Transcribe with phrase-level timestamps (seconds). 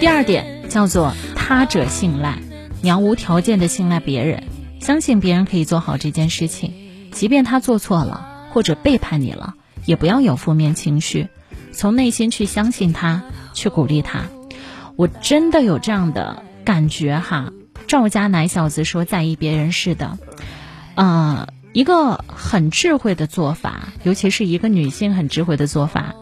[0.00, 2.38] 第二点叫做他者信赖，
[2.82, 4.44] 你要无条件的信赖别人，
[4.80, 6.72] 相信别人可以做好这件事情，
[7.12, 11.28] 即便他做错了或者背叛你了，也不要有负面情绪，
[11.72, 13.24] 从内心去相信他，
[13.54, 14.24] 去鼓励他。
[14.96, 17.52] 我真的有这样的感觉哈。
[17.86, 20.18] 赵家奶小子说在意别人似的，
[20.94, 26.14] 呃，一个很智慧的做法，尤其是一个女性很智慧的做法，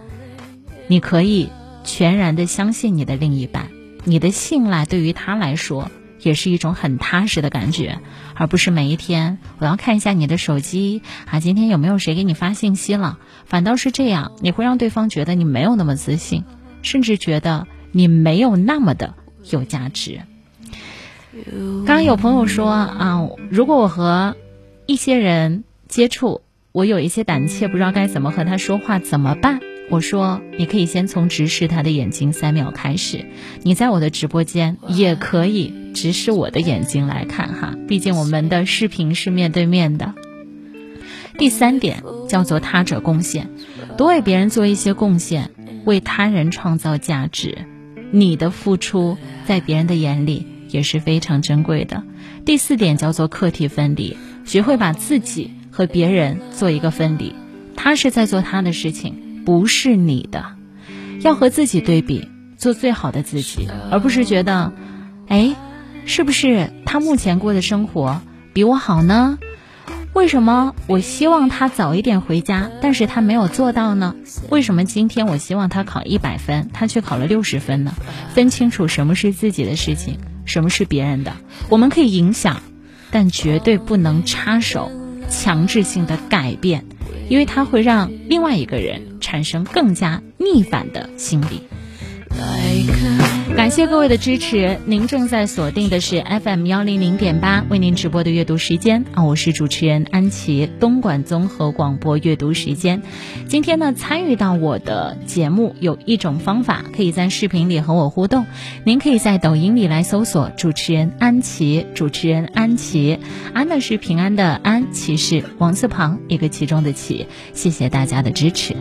[0.86, 1.50] 你可以。
[1.86, 3.70] 全然的相信你的另一半，
[4.04, 8.00] 你的信赖对于他来说也是一种很踏实的感觉，
[8.34, 13.18] 而不是每一天我要看一下你的手机啊，今天有没有谁给你发信息了？
[13.46, 16.44] 反倒是这样，你会让对方觉得你没有那么自信，
[16.82, 19.14] 甚至觉得你没有那么的
[19.48, 20.20] 有价值。
[21.84, 24.36] 刚刚有朋友说啊，如果我和
[24.86, 26.42] 一些人接触，
[26.72, 29.60] 我有一些胆怯，不知道该怎么和他说话，怎么办？
[29.88, 33.24] 我说，你可以先从直视他的眼睛三秒开始。
[33.62, 40.14] 你在我的直播间也可以直视我的眼睛来看哈，毕竟我们的视频是面对面的。
[41.38, 43.48] 第三点叫做他者贡献，
[43.96, 45.50] 多为别人做一些贡献，
[45.84, 47.58] 为他人创造价值。
[48.10, 52.02] 你的付出在别人的眼里也是非常珍贵的。
[52.44, 57.34] 第四点叫做课题分离，学会把自己和别人做一个分离。
[57.76, 59.25] 他是在做他的事情。
[59.46, 60.44] 不是你的，
[61.22, 64.72] 要和自己对比，做最好的自己，而不是觉得，
[65.28, 65.54] 哎，
[66.04, 68.20] 是不是他目前过的生活
[68.52, 69.38] 比我好呢？
[70.14, 74.16] 为什么我希望他早一点回家，但是他没有做到呢？
[74.50, 77.94] 为什么今天我希望他考一百分，他却考了六十分呢？
[78.34, 81.34] 分清楚什么是自己的事情，什么是别人的，
[81.68, 82.62] 我们可以影响，
[83.12, 84.90] 但绝对不能插手，
[85.28, 86.84] 强制性的改变。
[87.28, 91.62] 因为它会让另外一个人产生更加逆反的心理。
[93.56, 103.02] 感谢各位的支持，您正在锁定的是 FM 幺零零点八为您直播的阅读时间啊，我是主持人安琪，东莞综合广播阅读时间。
[103.48, 108.44] 今天呢，参与到我的节目有一种方法，可以在视频里和我互动。
[108.84, 113.18] 您可以在抖音里来搜索主持人安琪，主持人安琪，
[113.54, 117.26] 安呢是平安的安，琪是王字旁一个其中的琪。
[117.54, 118.76] 谢谢大家的支持。